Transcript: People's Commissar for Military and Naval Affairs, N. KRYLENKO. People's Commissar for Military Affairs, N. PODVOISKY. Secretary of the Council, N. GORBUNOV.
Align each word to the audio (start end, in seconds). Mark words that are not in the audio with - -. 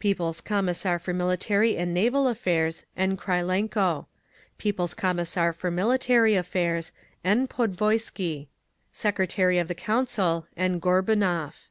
People's 0.00 0.40
Commissar 0.40 0.98
for 0.98 1.14
Military 1.14 1.76
and 1.76 1.94
Naval 1.94 2.26
Affairs, 2.26 2.84
N. 2.96 3.16
KRYLENKO. 3.16 4.06
People's 4.58 4.92
Commissar 4.92 5.52
for 5.52 5.70
Military 5.70 6.34
Affairs, 6.34 6.90
N. 7.22 7.46
PODVOISKY. 7.46 8.48
Secretary 8.90 9.58
of 9.60 9.68
the 9.68 9.76
Council, 9.76 10.48
N. 10.56 10.80
GORBUNOV. 10.80 11.68